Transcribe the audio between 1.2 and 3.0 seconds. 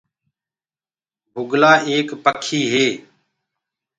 بُگلو ايڪ پکي هي۔